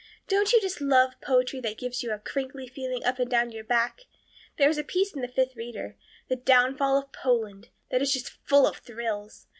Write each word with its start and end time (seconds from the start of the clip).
Don't 0.27 0.51
you 0.51 0.59
just 0.59 0.81
love 0.81 1.13
poetry 1.21 1.59
that 1.61 1.77
gives 1.77 2.01
you 2.01 2.11
a 2.11 2.17
crinkly 2.17 2.65
feeling 2.67 3.03
up 3.05 3.19
and 3.19 3.29
down 3.29 3.51
your 3.51 3.63
back? 3.63 4.07
There 4.57 4.67
is 4.67 4.79
a 4.79 4.83
piece 4.83 5.13
in 5.13 5.21
the 5.21 5.27
Fifth 5.27 5.55
Reader 5.55 5.95
'The 6.27 6.37
Downfall 6.37 6.97
of 6.97 7.11
Poland' 7.11 7.69
that 7.91 8.01
is 8.01 8.11
just 8.13 8.31
full 8.43 8.65
of 8.65 8.77
thrills. 8.77 9.45